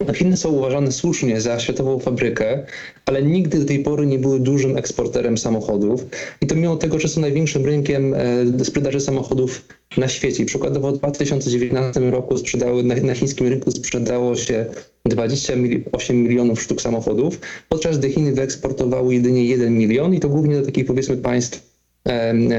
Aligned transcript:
No, 0.00 0.14
Chiny 0.14 0.36
są 0.36 0.50
uważane 0.50 0.92
słusznie 0.92 1.40
za 1.40 1.60
światową 1.60 1.98
fabrykę, 1.98 2.64
ale 3.06 3.22
nigdy 3.22 3.58
do 3.58 3.64
tej 3.64 3.78
pory 3.78 4.06
nie 4.06 4.18
były 4.18 4.40
dużym 4.40 4.76
eksporterem 4.76 5.38
samochodów. 5.38 6.06
I 6.40 6.46
to 6.46 6.54
mimo 6.54 6.76
tego, 6.76 6.98
że 6.98 7.08
są 7.08 7.20
największym 7.20 7.66
rynkiem 7.66 8.14
e, 8.14 8.64
sprzedaży 8.64 9.00
samochodów 9.00 9.64
na 9.96 10.08
świecie. 10.08 10.44
Przykładowo 10.44 10.92
w 10.92 10.98
2019 10.98 12.00
roku 12.00 12.38
sprzedały, 12.38 12.82
na, 12.82 13.14
chińskim 13.14 13.46
rynku 13.46 13.70
sprzedało 13.70 14.36
się 14.36 14.66
28 15.04 16.22
milionów 16.22 16.62
sztuk 16.62 16.82
samochodów, 16.82 17.40
podczas 17.68 17.98
gdy 17.98 18.10
Chiny 18.10 18.32
wyeksportowały 18.32 19.14
jedynie 19.14 19.44
1 19.44 19.78
milion 19.78 20.14
i 20.14 20.20
to 20.20 20.28
głównie 20.28 20.56
do 20.56 20.66
takich 20.66 20.86
powiedzmy 20.86 21.16
państw 21.16 21.75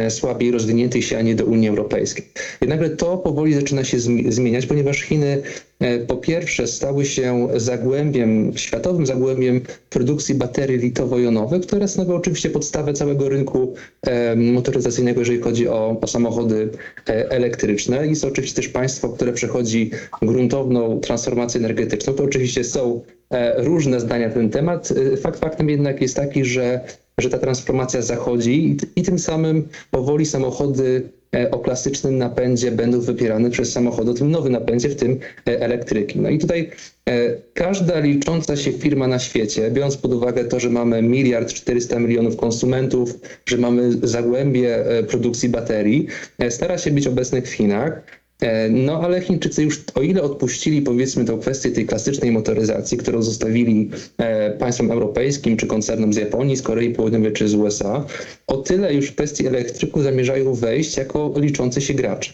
słabiej 0.10 0.52
rozwiniętych 0.52 1.06
się, 1.06 1.18
a 1.18 1.22
nie 1.22 1.36
do 1.36 1.46
Unii 1.46 1.70
Europejskiej. 1.70 2.26
Jednakże 2.62 2.90
to 2.90 3.18
powoli 3.18 3.54
zaczyna 3.54 3.84
się 3.84 3.98
zmi- 3.98 4.32
zmieniać, 4.32 4.66
ponieważ 4.66 5.02
Chiny 5.02 5.42
e, 5.80 6.00
po 6.00 6.18
pierwsze 6.18 6.68
stały 6.68 7.06
się 7.06 7.48
zagłębiem, 7.56 8.52
światowym 8.58 9.06
zagłębiem 9.06 9.62
produkcji 9.90 10.36
baterii 10.36 10.78
litowo-jonowych, 10.78 11.62
które 11.62 11.88
stanowią 11.88 12.16
oczywiście 12.16 12.50
podstawę 12.50 12.94
całego 12.94 13.30
rynku 13.30 13.74
e, 14.02 14.36
motoryzacyjnego, 14.36 15.22
jeżeli 15.22 15.42
chodzi 15.42 15.68
o, 15.68 15.98
o 16.02 16.08
samochody 16.08 16.70
e, 17.10 17.30
elektryczne. 17.32 18.08
Jest 18.08 18.22
to 18.22 18.28
oczywiście 18.28 18.56
też 18.56 18.68
państwo, 18.70 19.10
które 19.10 19.34
przechodzi 19.34 19.92
gruntowną 20.22 21.00
transformację 21.00 21.60
energetyczną. 21.60 22.14
To 22.14 22.24
oczywiście 22.24 22.64
są 22.64 23.02
e, 23.30 23.64
różne 23.64 24.00
zdania 24.00 24.28
na 24.28 24.34
ten 24.34 24.50
temat. 24.50 24.90
E, 25.14 25.18
Fakt 25.18 25.40
faktem 25.40 25.70
jednak 25.70 26.02
jest 26.02 26.16
taki, 26.16 26.46
że 26.46 26.82
że 27.22 27.30
ta 27.30 27.38
transformacja 27.38 28.02
zachodzi 28.02 28.66
i, 28.66 28.78
i 28.96 29.04
tym 29.04 29.20
samym 29.20 29.68
powoli 29.92 30.26
samochody 30.26 31.10
e, 31.36 31.52
o 31.52 31.60
klasycznym 31.60 32.18
napędzie 32.18 32.72
będą 32.72 33.02
wypierane 33.02 33.50
przez 33.50 33.72
samochody 33.72 34.12
o 34.12 34.14
tym 34.14 34.32
nowym 34.32 34.52
napędzie, 34.52 34.90
w 34.90 34.96
tym 34.96 35.20
e, 35.48 35.62
elektryki. 35.62 36.20
No 36.20 36.30
i 36.30 36.40
tutaj 36.40 36.72
e, 37.10 37.36
każda 37.54 38.00
licząca 38.00 38.56
się 38.56 38.72
firma 38.72 39.08
na 39.08 39.20
świecie, 39.20 39.72
biorąc 39.72 39.98
pod 39.98 40.14
uwagę 40.14 40.46
to, 40.46 40.60
że 40.60 40.70
mamy 40.70 41.02
miliard 41.02 41.54
400 41.54 42.00
milionów 42.00 42.38
konsumentów, 42.38 43.14
że 43.46 43.58
mamy 43.58 43.92
zagłębie 44.08 44.86
produkcji 45.08 45.50
baterii, 45.50 46.08
stara 46.50 46.78
się 46.78 46.92
być 46.92 47.08
obecnych 47.08 47.48
w 47.48 47.52
Chinach. 47.52 48.02
E, 48.42 48.70
No 48.70 49.02
ale 49.02 49.22
Chińczycy 49.22 49.64
już 49.64 49.84
o 49.96 50.02
ile 50.02 50.22
odpuścili 50.22 50.82
powiedzmy 50.82 51.26
tą 51.26 51.40
kwestię 51.40 51.72
tej 51.72 51.86
klasycznej 51.86 52.32
motoryzacji, 52.32 52.98
którą 52.98 53.22
zostawili 53.22 53.90
e, 54.18 54.52
państwom 54.52 54.92
europejskim 54.92 55.58
czy 55.58 55.68
koncernom 55.68 56.14
z 56.14 56.18
Japonii, 56.18 56.58
z 56.58 56.62
Korei 56.62 56.90
Południowej 56.94 57.34
czy 57.34 57.48
z 57.48 57.56
USA, 57.56 58.06
o 58.48 58.58
tyle 58.58 58.94
już 58.94 59.08
w 59.08 59.16
kwestii 59.16 59.48
elektryków 59.48 60.04
zamierzają 60.04 60.54
wejść 60.54 60.98
jako 60.98 61.34
liczący 61.38 61.82
się 61.82 61.94
gracz. 61.94 62.34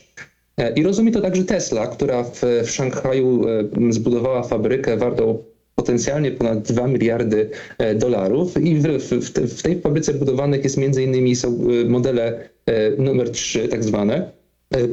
E, 0.57 0.73
I 0.73 0.83
rozumie 0.83 1.11
to 1.11 1.21
także 1.21 1.43
Tesla, 1.43 1.87
która 1.87 2.23
w, 2.23 2.41
w 2.63 2.69
Szanghaju 2.71 3.41
zbudowała 3.89 4.43
fabrykę 4.43 4.97
wartą 4.97 5.43
potencjalnie 5.75 6.31
ponad 6.31 6.61
2 6.61 6.87
miliardy 6.87 7.49
dolarów 7.95 8.57
i 8.61 8.75
w, 8.75 8.83
w, 8.87 9.25
w 9.25 9.31
te- 9.31 9.47
w 9.47 9.61
tej 9.61 9.81
fabryce 9.81 10.13
budowanych 10.13 10.63
jest 10.63 10.77
między 10.77 11.03
innymi 11.03 11.35
są 11.35 11.59
modele 11.87 12.49
numer 12.97 13.29
3 13.31 13.67
tak 13.67 13.83
zwane, 13.83 14.31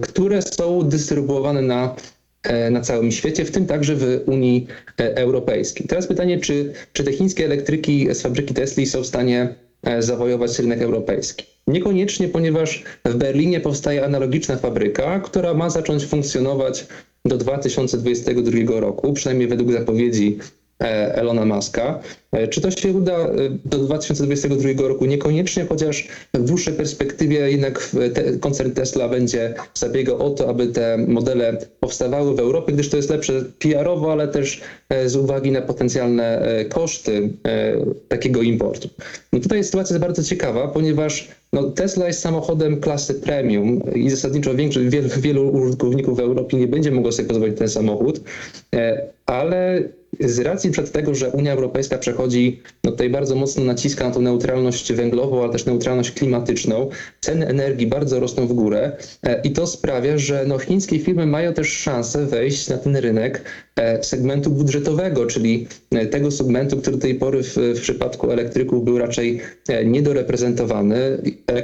które 0.00 0.42
są 0.42 0.82
dystrybuowane 0.82 1.62
na, 1.62 1.96
e, 2.42 2.70
na 2.70 2.80
całym 2.80 3.12
świecie, 3.12 3.44
w 3.44 3.50
tym 3.50 3.66
także 3.66 3.96
w 3.96 4.22
Unii 4.26 4.66
e, 5.00 5.16
Europejskiej. 5.16 5.86
Teraz 5.86 6.06
pytanie, 6.06 6.38
czy, 6.40 6.72
czy 6.92 7.04
te 7.04 7.12
chińskie 7.12 7.44
elektryki 7.44 8.14
z 8.14 8.22
fabryki 8.22 8.54
Tesla 8.54 8.86
są 8.86 9.02
w 9.02 9.06
stanie 9.06 9.54
e, 9.82 10.02
zawojować 10.02 10.58
rynek 10.58 10.82
europejski? 10.82 11.46
Niekoniecznie, 11.66 12.28
ponieważ 12.28 12.84
w 13.04 13.14
Berlinie 13.14 13.60
powstaje 13.60 14.04
analogiczna 14.04 14.56
fabryka, 14.56 15.20
która 15.20 15.54
ma 15.54 15.70
zacząć 15.70 16.06
funkcjonować 16.06 16.86
do 17.24 17.36
2022 17.36 18.80
roku, 18.80 19.12
przynajmniej 19.12 19.48
według 19.48 19.72
zapowiedzi 19.72 20.38
e, 20.40 20.59
Elona 20.88 21.44
Muska. 21.44 22.00
E, 22.32 22.48
Czy 22.48 22.60
to 22.60 22.70
się 22.70 22.92
uda 22.92 23.12
e, 23.12 23.28
do 23.64 23.78
2022 23.78 24.88
roku? 24.88 25.06
Niekoniecznie, 25.06 25.66
chociaż 25.68 26.08
w 26.34 26.44
dłuższej 26.44 26.74
perspektywie 26.74 27.50
jednak 27.50 27.90
te, 28.14 28.38
koncern 28.38 28.70
Tesla 28.70 29.08
będzie 29.08 29.54
zabiegał 29.74 30.26
o 30.26 30.30
to, 30.30 30.48
aby 30.48 30.66
te 30.66 30.98
modele 31.08 31.56
powstawały 31.80 32.34
w 32.34 32.40
Europie, 32.40 32.72
gdyż 32.72 32.90
to 32.90 32.96
jest 32.96 33.10
lepsze 33.10 33.44
PR-owo, 33.58 34.12
ale 34.12 34.28
też 34.28 34.60
e, 34.88 35.08
z 35.08 35.16
uwagi 35.16 35.50
na 35.50 35.62
potencjalne 35.62 36.40
e, 36.42 36.64
koszty 36.64 37.30
e, 37.46 37.76
takiego 38.08 38.42
importu. 38.42 38.88
No 39.32 39.40
tutaj 39.40 39.64
sytuacja 39.64 39.94
jest 39.94 40.06
bardzo 40.06 40.24
ciekawa, 40.24 40.68
ponieważ 40.68 41.28
no, 41.52 41.62
Tesla 41.62 42.06
jest 42.06 42.20
samochodem 42.20 42.80
klasy 42.80 43.14
premium 43.14 43.94
i 43.94 44.10
zasadniczo 44.10 44.54
większość, 44.54 44.88
wielu, 44.88 45.08
wielu 45.18 45.50
użytkowników 45.50 46.16
w 46.16 46.20
Europie 46.20 46.56
nie 46.56 46.68
będzie 46.68 46.90
mogło 46.90 47.12
sobie 47.12 47.28
pozwolić 47.28 47.58
ten 47.58 47.68
samochód, 47.68 48.20
e, 48.74 49.06
ale 49.26 49.82
z 50.20 50.38
racji 50.38 50.70
przed 50.70 50.92
tego, 50.92 51.14
że 51.14 51.30
Unia 51.30 51.52
Europejska 51.52 51.98
przechodzi, 51.98 52.62
no 52.84 52.90
tutaj 52.90 53.10
bardzo 53.10 53.34
mocno 53.34 53.64
naciska 53.64 54.08
na 54.08 54.14
tą 54.14 54.20
neutralność 54.20 54.92
węglową, 54.92 55.42
ale 55.42 55.52
też 55.52 55.66
neutralność 55.66 56.10
klimatyczną, 56.10 56.88
ceny 57.20 57.46
energii 57.46 57.86
bardzo 57.86 58.20
rosną 58.20 58.46
w 58.46 58.52
górę 58.52 58.92
e, 59.22 59.40
i 59.42 59.50
to 59.50 59.66
sprawia, 59.66 60.18
że 60.18 60.44
no, 60.46 60.58
chińskie 60.58 60.98
firmy 60.98 61.26
mają 61.26 61.52
też 61.52 61.68
szansę 61.68 62.26
wejść 62.26 62.68
na 62.68 62.78
ten 62.78 62.96
rynek 62.96 63.44
e, 63.76 64.02
segmentu 64.04 64.50
budżetowego, 64.50 65.26
czyli 65.26 65.66
e, 65.90 66.06
tego 66.06 66.30
segmentu, 66.30 66.76
który 66.76 66.96
do 66.96 67.02
tej 67.02 67.14
pory 67.14 67.42
w, 67.42 67.56
w 67.56 67.80
przypadku 67.80 68.30
elektryków 68.30 68.84
był 68.84 68.98
raczej 68.98 69.40
niedoreprezentowany. 69.84 71.22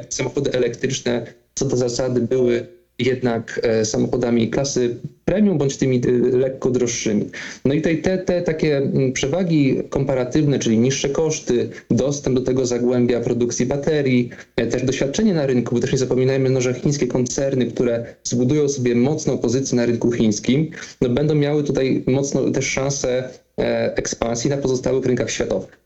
Samochody 0.09 0.53
elektryczne 0.53 1.27
co 1.55 1.65
do 1.65 1.77
zasady 1.77 2.21
były 2.21 2.67
jednak 2.99 3.61
e, 3.62 3.84
samochodami 3.84 4.51
klasy 4.51 4.97
premium 5.25 5.59
bądź 5.59 5.77
tymi 5.77 5.97
e, 5.97 6.37
lekko 6.37 6.71
droższymi. 6.71 7.31
No 7.65 7.75
i 7.75 7.77
tutaj 7.77 8.03
te, 8.03 8.19
te 8.19 8.43
takie 8.43 8.77
mm, 8.77 9.12
przewagi 9.12 9.83
komparatywne, 9.91 10.59
czyli 10.59 10.79
niższe 10.79 11.09
koszty, 11.09 11.69
dostęp 11.91 12.37
do 12.37 12.43
tego 12.43 12.67
zagłębia 12.67 13.21
produkcji 13.21 13.67
baterii, 13.67 14.31
e, 14.57 14.67
też 14.67 14.83
doświadczenie 14.83 15.34
na 15.34 15.47
rynku, 15.47 15.75
bo 15.75 15.81
też 15.81 15.93
nie 15.93 15.99
zapominajmy, 15.99 16.51
no, 16.51 16.61
że 16.61 16.75
chińskie 16.75 17.07
koncerny, 17.07 17.67
które 17.67 18.15
zbudują 18.25 18.69
sobie 18.69 18.95
mocną 18.95 19.39
pozycję 19.39 19.77
na 19.77 19.87
rynku 19.87 20.13
chińskim, 20.13 20.71
no, 21.01 21.09
będą 21.09 21.34
miały 21.34 21.65
tutaj 21.65 22.05
mocno 22.07 22.51
też 22.51 22.67
szansę 22.67 23.31
ekspansji 23.97 24.51
na 24.51 24.57
pozostałych 24.57 25.07
rynkach 25.07 25.31
światowych. 25.31 25.78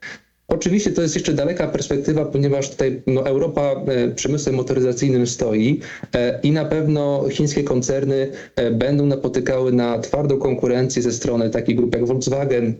Oczywiście 0.50 0.90
to 0.90 1.02
jest 1.02 1.14
jeszcze 1.14 1.32
daleka 1.32 1.68
perspektywa, 1.68 2.24
ponieważ 2.24 2.70
tutaj 2.70 3.02
no, 3.06 3.26
Europa 3.26 3.74
e, 3.86 4.08
przemysłem 4.08 4.56
motoryzacyjnym 4.56 5.26
stoi 5.26 5.80
e, 6.14 6.40
i 6.42 6.52
na 6.52 6.64
pewno 6.64 7.24
chińskie 7.30 7.64
koncerny 7.64 8.30
e, 8.56 8.70
będą 8.70 9.06
napotykały 9.06 9.72
na 9.72 9.98
twardą 9.98 10.38
konkurencję 10.38 11.02
ze 11.02 11.12
strony 11.12 11.50
takich 11.50 11.76
grup 11.76 11.94
jak 11.94 12.06
Volkswagen, 12.06 12.74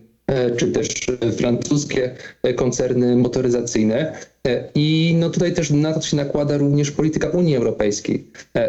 czy 0.57 0.73
też 0.73 0.89
francuskie 1.37 2.15
koncerny 2.57 3.17
motoryzacyjne. 3.17 4.13
I 4.75 5.17
no 5.19 5.31
tutaj 5.31 5.55
też 5.55 5.71
na 5.71 5.93
to 5.93 6.01
się 6.01 6.17
nakłada 6.17 6.57
również 6.57 6.91
polityka 6.91 7.29
Unii 7.29 7.57
Europejskiej 7.57 8.27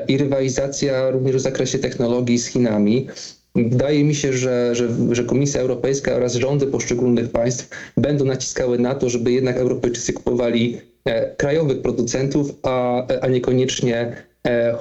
i 0.07 0.17
rywalizacja 0.17 1.09
również 1.09 1.35
w 1.35 1.39
zakresie 1.39 1.79
technologii 1.79 2.37
z 2.37 2.47
Chinami. 2.47 3.07
Wydaje 3.55 4.03
mi 4.03 4.15
się, 4.15 4.33
że, 4.33 4.75
że, 4.75 4.89
że 5.11 5.23
Komisja 5.23 5.61
Europejska 5.61 6.15
oraz 6.15 6.35
rządy 6.35 6.67
poszczególnych 6.67 7.29
państw 7.31 7.69
będą 7.97 8.25
naciskały 8.25 8.79
na 8.79 8.95
to, 8.95 9.09
żeby 9.09 9.31
jednak 9.31 9.57
Europejczycy 9.57 10.13
kupowali 10.13 10.77
e, 11.05 11.35
krajowych 11.35 11.81
producentów, 11.81 12.51
a, 12.63 13.07
a 13.21 13.27
niekoniecznie 13.27 13.97
e, 13.97 14.30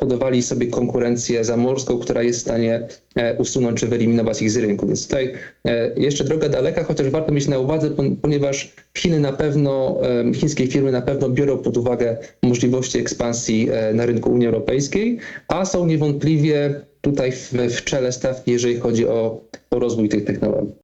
hodowali 0.00 0.42
sobie 0.42 0.66
konkurencję 0.66 1.44
zamorską, 1.44 1.98
która 1.98 2.22
jest 2.22 2.38
w 2.38 2.42
stanie 2.42 2.88
e, 3.16 3.34
usunąć 3.36 3.80
czy 3.80 3.86
wyeliminować 3.86 4.42
ich 4.42 4.50
z 4.50 4.56
rynku. 4.56 4.86
Więc 4.86 5.06
tutaj 5.06 5.34
e, 5.64 5.90
jeszcze 5.96 6.24
droga 6.24 6.48
daleka, 6.48 6.84
chociaż 6.84 7.10
warto 7.10 7.32
mieć 7.32 7.48
na 7.48 7.58
uwadze, 7.58 7.90
pon- 7.90 8.16
ponieważ 8.16 8.74
Chiny 8.98 9.20
na 9.20 9.32
pewno, 9.32 10.00
e, 10.28 10.34
chińskie 10.34 10.66
firmy 10.66 10.92
na 10.92 11.02
pewno 11.02 11.28
biorą 11.28 11.58
pod 11.58 11.76
uwagę 11.76 12.16
możliwości 12.42 12.98
ekspansji 12.98 13.68
e, 13.72 13.94
na 13.94 14.06
rynku 14.06 14.30
Unii 14.30 14.46
Europejskiej, 14.46 15.18
a 15.48 15.64
są 15.64 15.86
niewątpliwie 15.86 16.74
tutaj 17.00 17.32
w, 17.32 17.52
w 17.52 17.84
czele 17.84 18.12
stawki, 18.12 18.50
jeżeli 18.50 18.80
chodzi 18.80 19.06
o, 19.06 19.40
o 19.70 19.78
rozwój 19.78 20.08
tych 20.08 20.24
technologii. 20.24 20.74